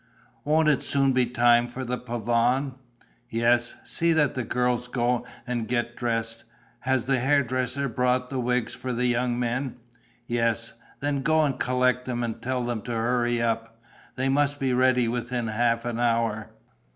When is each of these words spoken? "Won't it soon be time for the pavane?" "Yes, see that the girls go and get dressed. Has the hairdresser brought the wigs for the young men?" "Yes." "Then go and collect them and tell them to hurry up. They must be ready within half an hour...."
"Won't 0.43 0.67
it 0.67 0.81
soon 0.81 1.11
be 1.11 1.27
time 1.27 1.67
for 1.67 1.85
the 1.85 1.95
pavane?" 1.99 2.73
"Yes, 3.29 3.75
see 3.83 4.13
that 4.13 4.33
the 4.33 4.43
girls 4.43 4.87
go 4.87 5.27
and 5.45 5.67
get 5.67 5.95
dressed. 5.95 6.43
Has 6.79 7.05
the 7.05 7.19
hairdresser 7.19 7.87
brought 7.87 8.31
the 8.31 8.39
wigs 8.39 8.73
for 8.73 8.93
the 8.93 9.05
young 9.05 9.39
men?" 9.39 9.75
"Yes." 10.25 10.73
"Then 11.01 11.21
go 11.21 11.41
and 11.43 11.59
collect 11.59 12.05
them 12.05 12.23
and 12.23 12.41
tell 12.41 12.63
them 12.63 12.81
to 12.81 12.91
hurry 12.91 13.43
up. 13.43 13.79
They 14.15 14.27
must 14.27 14.59
be 14.59 14.73
ready 14.73 15.07
within 15.07 15.49
half 15.49 15.85
an 15.85 15.99
hour...." 15.99 16.49